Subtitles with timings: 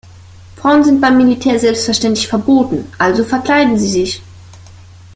[0.55, 4.23] Frauen sind beim Militär selbstverständlich verboten, also verkleiden sie sich.